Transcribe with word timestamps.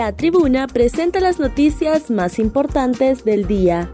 La 0.00 0.16
tribuna 0.16 0.66
presenta 0.66 1.20
las 1.20 1.38
noticias 1.38 2.08
más 2.08 2.38
importantes 2.38 3.22
del 3.22 3.46
día. 3.46 3.90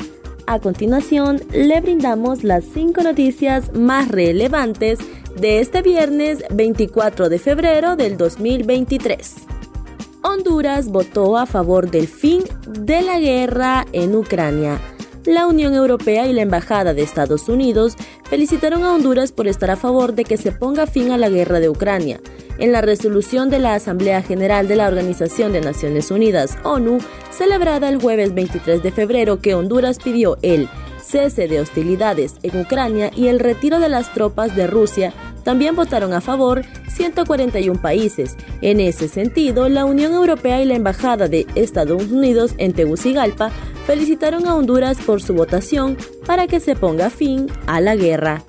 A 0.46 0.60
continuación, 0.60 1.40
le 1.50 1.80
brindamos 1.80 2.44
las 2.44 2.62
cinco 2.62 3.02
noticias 3.02 3.72
más 3.72 4.06
relevantes 4.06 5.00
de 5.34 5.58
este 5.58 5.82
viernes 5.82 6.44
24 6.54 7.28
de 7.28 7.40
febrero 7.40 7.96
del 7.96 8.16
2023. 8.16 9.34
Honduras 10.22 10.90
votó 10.90 11.36
a 11.36 11.44
favor 11.44 11.90
del 11.90 12.06
fin 12.06 12.44
de 12.68 13.02
la 13.02 13.18
guerra 13.18 13.84
en 13.90 14.14
Ucrania. 14.14 14.80
La 15.26 15.48
Unión 15.48 15.74
Europea 15.74 16.28
y 16.28 16.32
la 16.32 16.42
Embajada 16.42 16.94
de 16.94 17.02
Estados 17.02 17.48
Unidos 17.48 17.96
felicitaron 18.30 18.84
a 18.84 18.94
Honduras 18.94 19.32
por 19.32 19.48
estar 19.48 19.72
a 19.72 19.76
favor 19.76 20.14
de 20.14 20.22
que 20.22 20.36
se 20.36 20.52
ponga 20.52 20.86
fin 20.86 21.10
a 21.10 21.18
la 21.18 21.28
guerra 21.28 21.58
de 21.58 21.68
Ucrania. 21.68 22.20
En 22.58 22.70
la 22.70 22.80
resolución 22.80 23.50
de 23.50 23.58
la 23.58 23.74
Asamblea 23.74 24.22
General 24.22 24.68
de 24.68 24.76
la 24.76 24.86
Organización 24.86 25.52
de 25.52 25.62
Naciones 25.62 26.12
Unidas, 26.12 26.56
ONU, 26.62 26.98
celebrada 27.30 27.88
el 27.88 28.00
jueves 28.00 28.34
23 28.34 28.84
de 28.84 28.92
febrero, 28.92 29.40
que 29.40 29.56
Honduras 29.56 29.98
pidió 29.98 30.38
el 30.42 30.68
cese 31.02 31.48
de 31.48 31.60
hostilidades 31.60 32.36
en 32.42 32.60
Ucrania 32.60 33.10
y 33.14 33.26
el 33.26 33.40
retiro 33.40 33.80
de 33.80 33.88
las 33.88 34.12
tropas 34.12 34.54
de 34.54 34.68
Rusia, 34.68 35.12
también 35.46 35.76
votaron 35.76 36.12
a 36.12 36.20
favor 36.20 36.64
141 36.88 37.80
países. 37.80 38.36
En 38.62 38.80
ese 38.80 39.06
sentido, 39.06 39.68
la 39.68 39.84
Unión 39.84 40.12
Europea 40.12 40.60
y 40.60 40.64
la 40.64 40.74
Embajada 40.74 41.28
de 41.28 41.46
Estados 41.54 42.02
Unidos 42.10 42.56
en 42.58 42.72
Tegucigalpa 42.72 43.52
felicitaron 43.86 44.48
a 44.48 44.56
Honduras 44.56 44.98
por 45.06 45.22
su 45.22 45.34
votación 45.34 45.96
para 46.26 46.48
que 46.48 46.58
se 46.58 46.74
ponga 46.74 47.10
fin 47.10 47.46
a 47.68 47.80
la 47.80 47.94
guerra. 47.94 48.42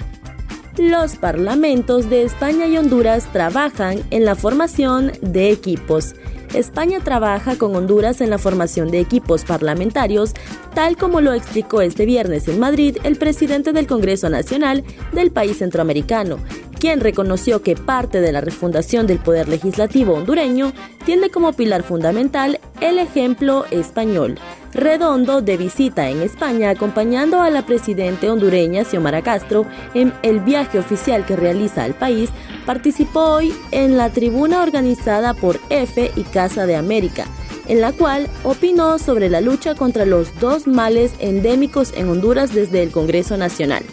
Los 0.79 1.17
parlamentos 1.17 2.09
de 2.09 2.23
España 2.23 2.65
y 2.65 2.77
Honduras 2.77 3.31
trabajan 3.31 4.01
en 4.09 4.25
la 4.25 4.33
formación 4.33 5.11
de 5.21 5.51
equipos. 5.51 6.15
España 6.53 6.99
trabaja 7.03 7.57
con 7.57 7.75
Honduras 7.75 8.21
en 8.21 8.29
la 8.31 8.37
formación 8.37 8.89
de 8.89 8.99
equipos 8.99 9.43
parlamentarios, 9.43 10.33
tal 10.73 10.95
como 10.95 11.21
lo 11.21 11.33
explicó 11.33 11.81
este 11.81 12.05
viernes 12.05 12.47
en 12.47 12.59
Madrid 12.59 12.97
el 13.03 13.17
presidente 13.17 13.73
del 13.73 13.85
Congreso 13.85 14.29
Nacional 14.29 14.83
del 15.11 15.31
país 15.31 15.57
centroamericano, 15.57 16.37
quien 16.77 16.99
reconoció 16.99 17.61
que 17.61 17.75
parte 17.75 18.21
de 18.21 18.31
la 18.31 18.41
refundación 18.41 19.07
del 19.07 19.19
poder 19.19 19.47
legislativo 19.47 20.13
hondureño 20.13 20.73
tiene 21.05 21.29
como 21.29 21.53
pilar 21.53 21.83
fundamental 21.83 22.59
el 22.81 22.99
ejemplo 22.99 23.65
español. 23.71 24.37
Redondo, 24.73 25.41
de 25.41 25.57
visita 25.57 26.09
en 26.09 26.21
España 26.21 26.69
acompañando 26.69 27.41
a 27.41 27.49
la 27.49 27.65
presidenta 27.65 28.31
hondureña 28.31 28.83
Xiomara 28.83 29.21
Castro 29.21 29.65
en 29.93 30.13
el 30.21 30.39
viaje 30.39 30.77
oficial 30.77 31.25
que 31.25 31.35
realiza 31.35 31.83
al 31.83 31.95
país, 31.95 32.29
participó 32.65 33.21
hoy 33.21 33.53
en 33.71 33.97
la 33.97 34.09
tribuna 34.09 34.61
organizada 34.61 35.33
por 35.33 35.59
EFE 35.69 36.11
y 36.15 36.23
Casa 36.23 36.65
de 36.65 36.75
América, 36.75 37.25
en 37.67 37.81
la 37.81 37.91
cual 37.91 38.29
opinó 38.43 38.99
sobre 38.99 39.29
la 39.29 39.41
lucha 39.41 39.73
contra 39.73 40.05
los 40.05 40.39
dos 40.39 40.67
males 40.67 41.13
endémicos 41.19 41.93
en 41.95 42.09
Honduras 42.09 42.53
desde 42.53 42.83
el 42.83 42.91
Congreso 42.91 43.37
Nacional. 43.37 43.83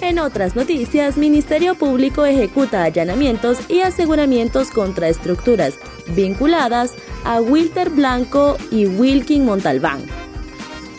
En 0.00 0.18
otras 0.18 0.54
noticias, 0.54 1.16
Ministerio 1.16 1.74
Público 1.74 2.26
ejecuta 2.26 2.84
allanamientos 2.84 3.58
y 3.70 3.80
aseguramientos 3.80 4.70
contra 4.70 5.08
estructuras 5.08 5.78
vinculadas 6.08 6.92
a 7.24 7.40
Wilter 7.40 7.90
Blanco 7.90 8.56
y 8.70 8.86
Wilkin 8.86 9.44
Montalbán. 9.44 10.25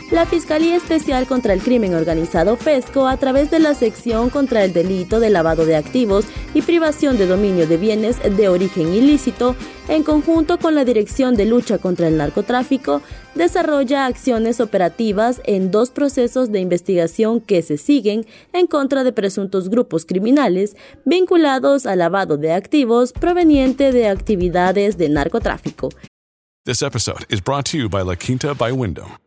La 0.09 0.25
Fiscalía 0.25 0.77
Especial 0.77 1.27
contra 1.27 1.53
el 1.53 1.61
Crimen 1.61 1.93
Organizado 1.93 2.55
FESCO, 2.55 3.07
a 3.07 3.17
través 3.17 3.51
de 3.51 3.59
la 3.59 3.73
sección 3.73 4.29
contra 4.29 4.63
el 4.63 4.71
delito 4.71 5.19
de 5.19 5.29
lavado 5.29 5.65
de 5.65 5.75
activos 5.75 6.23
y 6.53 6.61
privación 6.61 7.17
de 7.17 7.27
dominio 7.27 7.67
de 7.67 7.75
bienes 7.75 8.17
de 8.37 8.47
origen 8.47 8.93
ilícito, 8.93 9.57
en 9.89 10.03
conjunto 10.03 10.59
con 10.59 10.75
la 10.75 10.85
Dirección 10.85 11.35
de 11.35 11.45
Lucha 11.45 11.77
contra 11.77 12.07
el 12.07 12.15
Narcotráfico, 12.15 13.01
desarrolla 13.35 14.05
acciones 14.05 14.61
operativas 14.61 15.41
en 15.43 15.71
dos 15.71 15.89
procesos 15.89 16.53
de 16.53 16.61
investigación 16.61 17.41
que 17.41 17.61
se 17.61 17.77
siguen 17.77 18.25
en 18.53 18.67
contra 18.67 19.03
de 19.03 19.11
presuntos 19.11 19.67
grupos 19.67 20.05
criminales 20.05 20.77
vinculados 21.03 21.85
al 21.85 21.99
lavado 21.99 22.37
de 22.37 22.53
activos 22.53 23.11
proveniente 23.11 23.91
de 23.91 24.07
actividades 24.07 24.97
de 24.97 25.09
narcotráfico. 25.09 25.89
This 26.63 26.81
episode 26.81 27.25
is 27.29 27.41
brought 27.41 27.65
to 27.71 27.77
you 27.77 27.89
by 27.89 28.03
La 28.03 28.15
Quinta 28.15 28.53
by 28.53 28.71
Wyndham. 28.71 29.26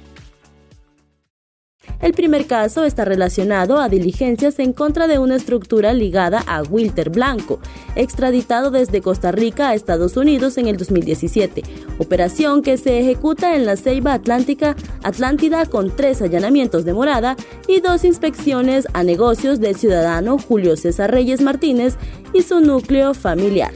El 2.01 2.13
primer 2.13 2.47
caso 2.47 2.83
está 2.83 3.05
relacionado 3.05 3.79
a 3.79 3.87
diligencias 3.87 4.57
en 4.57 4.73
contra 4.73 5.07
de 5.07 5.19
una 5.19 5.35
estructura 5.35 5.93
ligada 5.93 6.43
a 6.47 6.63
Wilter 6.63 7.11
Blanco, 7.11 7.59
extraditado 7.95 8.71
desde 8.71 9.01
Costa 9.01 9.31
Rica 9.31 9.69
a 9.69 9.75
Estados 9.75 10.17
Unidos 10.17 10.57
en 10.57 10.67
el 10.67 10.77
2017, 10.77 11.61
operación 11.99 12.63
que 12.63 12.77
se 12.77 12.99
ejecuta 12.99 13.55
en 13.55 13.65
la 13.65 13.77
Ceiba 13.77 14.13
Atlántica 14.13 14.75
Atlántida 15.03 15.65
con 15.67 15.95
tres 15.95 16.21
allanamientos 16.21 16.85
de 16.85 16.93
morada 16.93 17.35
y 17.67 17.81
dos 17.81 18.03
inspecciones 18.03 18.87
a 18.93 19.03
negocios 19.03 19.59
del 19.59 19.75
ciudadano 19.75 20.37
Julio 20.39 20.77
César 20.77 21.11
Reyes 21.11 21.41
Martínez 21.41 21.97
y 22.33 22.41
su 22.41 22.61
núcleo 22.61 23.13
familiar. 23.13 23.71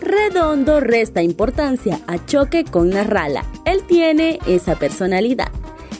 Redondo 0.00 0.80
resta 0.80 1.22
importancia 1.22 2.00
a 2.06 2.24
choque 2.24 2.64
con 2.64 2.90
Narrala. 2.90 3.44
Él 3.64 3.82
tiene 3.86 4.38
esa 4.46 4.76
personalidad. 4.76 5.50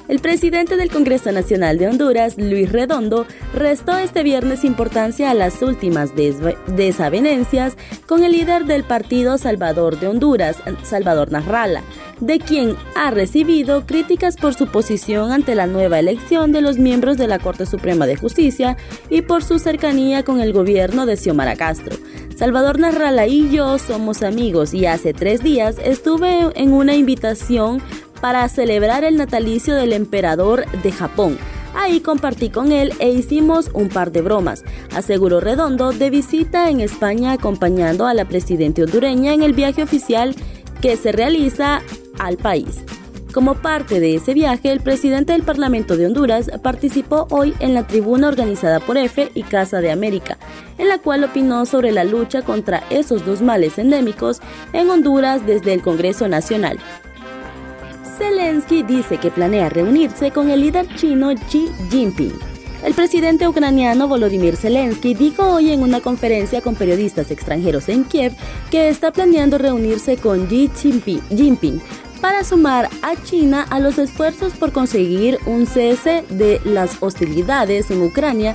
El 0.06 0.19
presidente 0.19 0.76
del 0.76 0.91
Congreso 0.91 1.32
Nacional 1.32 1.78
de 1.78 1.88
Honduras, 1.88 2.37
Luis 2.37 2.70
Redondo, 2.70 3.26
restó 3.54 3.97
este 3.97 4.22
viernes 4.22 4.62
importancia 4.62 5.31
a 5.31 5.34
las 5.34 5.62
últimas 5.62 6.10
desavenencias 6.66 7.78
con 8.06 8.22
el 8.22 8.32
líder 8.32 8.66
del 8.66 8.84
Partido 8.84 9.38
Salvador 9.38 9.98
de 9.98 10.09
Honduras, 10.09 10.59
Salvador 10.82 11.32
Narrala, 11.32 11.82
de 12.20 12.38
quien 12.38 12.76
ha 12.97 13.12
recibido 13.12 13.87
críticas 13.87 14.37
por 14.37 14.53
su 14.53 14.66
posición 14.66 15.32
ante 15.32 15.54
la 15.54 15.66
nueva 15.66 15.98
elección 16.00 16.53
de 16.53 16.60
los 16.60 16.76
miembros 16.78 17.16
de 17.16 17.26
la 17.26 17.38
Corte 17.38 17.65
Suprema 17.65 18.06
de 18.06 18.16
Justicia 18.16 18.76
y 19.09 19.22
por 19.22 19.42
su 19.42 19.59
cercanía 19.59 20.22
con 20.22 20.42
el 20.42 20.53
gobierno 20.53 21.06
de 21.06 21.16
Xiomara 21.16 21.56
Castro. 21.56 21.97
Salvador 22.36 22.78
Narrala 22.78 23.26
y 23.26 23.48
yo 23.50 23.78
somos 23.78 24.22
amigos 24.22 24.75
y 24.75 24.86
hace 24.86 25.15
tres 25.15 25.42
días 25.42 25.76
estuve 25.82 26.50
en 26.56 26.72
una 26.72 26.94
invitación 26.94 27.81
para 28.24 28.48
celebrar 28.48 29.04
el 29.04 29.18
natalicio 29.18 29.74
del 29.74 29.92
emperador 29.92 30.64
de 30.82 30.92
Japón. 30.92 31.36
Ahí 31.74 32.00
compartí 32.00 32.48
con 32.48 32.72
él 32.72 32.94
e 32.98 33.10
hicimos 33.10 33.68
un 33.74 33.91
par 33.91 34.12
de 34.12 34.22
bromas, 34.22 34.65
aseguró 34.97 35.41
Redondo 35.41 35.92
de 35.92 36.09
visita 36.09 36.71
en 36.71 36.80
España 36.80 37.32
acompañando 37.32 38.06
a 38.06 38.15
la 38.15 38.24
presidenta 38.24 38.80
hondureña 38.80 39.34
en 39.34 39.42
el 39.42 39.53
viaje 39.53 39.82
oficial 39.82 40.34
que 40.80 40.97
se 40.97 41.12
realiza 41.12 41.82
al 42.18 42.38
país. 42.38 42.82
Como 43.34 43.56
parte 43.56 44.00
de 44.00 44.15
ese 44.15 44.32
viaje, 44.32 44.72
el 44.72 44.80
presidente 44.80 45.34
del 45.34 45.42
Parlamento 45.42 45.98
de 45.98 46.06
Honduras 46.06 46.50
participó 46.62 47.27
hoy 47.28 47.53
en 47.59 47.74
la 47.74 47.86
tribuna 47.86 48.28
organizada 48.28 48.80
por 48.80 48.97
EFE 48.97 49.32
y 49.34 49.42
Casa 49.42 49.82
de 49.82 49.91
América, 49.91 50.38
en 50.78 50.88
la 50.88 50.97
cual 50.97 51.24
opinó 51.24 51.66
sobre 51.66 51.92
la 51.92 52.04
lucha 52.04 52.41
contra 52.41 52.84
esos 52.88 53.27
dos 53.27 53.42
males 53.42 53.77
endémicos 53.77 54.41
en 54.72 54.88
Honduras 54.88 55.44
desde 55.44 55.74
el 55.74 55.82
Congreso 55.82 56.27
Nacional. 56.27 56.78
Zelensky 58.16 58.83
dice 58.83 59.19
que 59.19 59.31
planea 59.31 59.69
reunirse 59.69 60.31
con 60.31 60.51
el 60.51 60.61
líder 60.61 60.87
chino 60.97 61.34
Xi 61.49 61.69
Jinping. 61.91 62.33
El 62.84 62.95
presidente 62.95 63.49
ucraniano 63.49 64.07
Volodymyr 64.07 64.57
Zelensky 64.57 65.15
dijo 65.15 65.43
hoy 65.55 65.71
en 65.71 65.83
una 65.83 66.01
conferencia 66.01 66.61
con 66.61 66.75
periodistas 66.75 67.31
extranjeros 67.31 67.89
en 67.89 68.05
Kiev 68.05 68.33
que 68.71 68.89
está 68.89 69.11
planeando 69.11 69.59
reunirse 69.59 70.16
con 70.16 70.47
Xi 70.47 71.21
Jinping 71.31 71.81
para 72.21 72.45
sumar 72.45 72.89
a 73.03 73.16
China 73.22 73.66
a 73.69 73.81
los 73.81 73.99
esfuerzos 73.99 74.53
por 74.53 74.72
conseguir 74.72 75.39
un 75.47 75.66
cese 75.66 76.25
de 76.28 76.61
las 76.65 77.03
hostilidades 77.03 77.91
en 77.91 78.03
Ucrania 78.03 78.55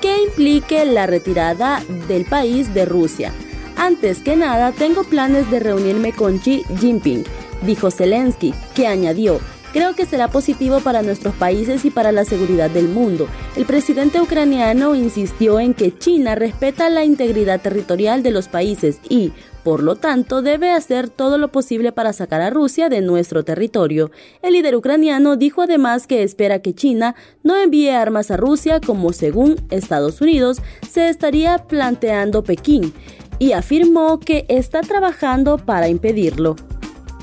que 0.00 0.22
implique 0.24 0.84
la 0.84 1.06
retirada 1.06 1.82
del 2.08 2.24
país 2.24 2.72
de 2.74 2.84
Rusia. 2.84 3.32
Antes 3.76 4.18
que 4.18 4.36
nada, 4.36 4.72
tengo 4.72 5.04
planes 5.04 5.50
de 5.50 5.58
reunirme 5.58 6.12
con 6.12 6.38
Xi 6.38 6.64
Jinping, 6.78 7.24
dijo 7.62 7.90
Zelensky, 7.90 8.54
que 8.74 8.86
añadió, 8.86 9.40
Creo 9.72 9.94
que 9.94 10.04
será 10.04 10.26
positivo 10.26 10.80
para 10.80 11.02
nuestros 11.02 11.32
países 11.34 11.84
y 11.84 11.90
para 11.90 12.10
la 12.10 12.24
seguridad 12.24 12.70
del 12.70 12.88
mundo. 12.88 13.28
El 13.56 13.66
presidente 13.66 14.20
ucraniano 14.20 14.96
insistió 14.96 15.60
en 15.60 15.74
que 15.74 15.96
China 15.96 16.34
respeta 16.34 16.90
la 16.90 17.04
integridad 17.04 17.60
territorial 17.60 18.24
de 18.24 18.32
los 18.32 18.48
países 18.48 18.98
y, 19.08 19.32
por 19.62 19.84
lo 19.84 19.94
tanto, 19.94 20.42
debe 20.42 20.72
hacer 20.72 21.08
todo 21.08 21.38
lo 21.38 21.52
posible 21.52 21.92
para 21.92 22.12
sacar 22.12 22.40
a 22.40 22.50
Rusia 22.50 22.88
de 22.88 23.00
nuestro 23.00 23.44
territorio. 23.44 24.10
El 24.42 24.54
líder 24.54 24.74
ucraniano 24.74 25.36
dijo 25.36 25.62
además 25.62 26.08
que 26.08 26.24
espera 26.24 26.62
que 26.62 26.74
China 26.74 27.14
no 27.44 27.56
envíe 27.56 27.90
armas 27.90 28.32
a 28.32 28.36
Rusia 28.36 28.80
como, 28.84 29.12
según 29.12 29.54
Estados 29.70 30.20
Unidos, 30.20 30.60
se 30.90 31.08
estaría 31.08 31.58
planteando 31.58 32.42
Pekín, 32.42 32.92
y 33.38 33.52
afirmó 33.52 34.18
que 34.18 34.46
está 34.48 34.80
trabajando 34.80 35.58
para 35.58 35.88
impedirlo. 35.88 36.56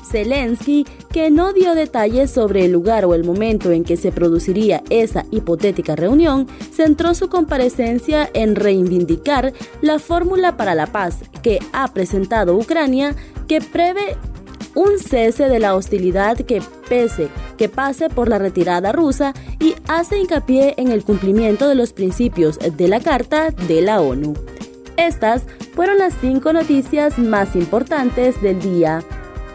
Zelensky, 0.04 0.86
que 1.12 1.30
no 1.30 1.52
dio 1.52 1.74
detalles 1.74 2.30
sobre 2.30 2.64
el 2.64 2.72
lugar 2.72 3.04
o 3.04 3.14
el 3.14 3.24
momento 3.24 3.70
en 3.70 3.84
que 3.84 3.96
se 3.96 4.12
produciría 4.12 4.82
esa 4.90 5.24
hipotética 5.30 5.96
reunión, 5.96 6.46
centró 6.72 7.14
su 7.14 7.28
comparecencia 7.28 8.28
en 8.34 8.56
reivindicar 8.56 9.52
la 9.80 9.98
fórmula 9.98 10.56
para 10.56 10.74
la 10.74 10.86
paz 10.86 11.18
que 11.42 11.58
ha 11.72 11.88
presentado 11.88 12.56
Ucrania, 12.56 13.14
que 13.46 13.60
prevé 13.60 14.16
un 14.74 14.98
cese 14.98 15.48
de 15.48 15.58
la 15.58 15.74
hostilidad 15.74 16.36
que 16.36 16.62
pese 16.88 17.28
que 17.56 17.68
pase 17.68 18.08
por 18.08 18.28
la 18.28 18.38
retirada 18.38 18.92
rusa 18.92 19.34
y 19.60 19.74
hace 19.88 20.18
hincapié 20.18 20.74
en 20.76 20.92
el 20.92 21.04
cumplimiento 21.04 21.68
de 21.68 21.74
los 21.74 21.92
principios 21.92 22.58
de 22.58 22.88
la 22.88 23.00
Carta 23.00 23.50
de 23.50 23.82
la 23.82 24.00
ONU. 24.00 24.34
Estas 24.96 25.42
fueron 25.74 25.98
las 25.98 26.14
cinco 26.20 26.52
noticias 26.52 27.18
más 27.18 27.54
importantes 27.56 28.40
del 28.40 28.60
día. 28.60 29.02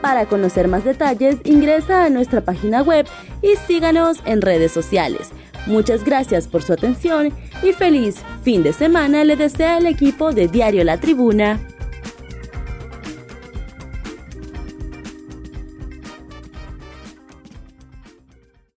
Para 0.04 0.26
conocer 0.26 0.68
más 0.68 0.84
detalles, 0.84 1.38
ingresa 1.46 2.04
a 2.04 2.10
nuestra 2.10 2.42
página 2.42 2.82
web 2.82 3.08
y 3.42 3.56
síganos 3.56 4.20
en 4.26 4.42
redes 4.42 4.74
sociales. 4.74 5.30
Muchas 5.66 6.04
gracias 6.04 6.46
por 6.46 6.62
su 6.62 6.74
atención 6.74 7.32
y 7.64 7.72
feliz 7.72 8.18
fin 8.44 8.64
de 8.64 8.74
semana 8.74 9.24
le 9.24 9.38
desea 9.38 9.78
el 9.78 9.86
equipo 9.86 10.34
de 10.34 10.50
Diario 10.50 10.84
La 10.84 10.98
Tribuna. 10.98 11.58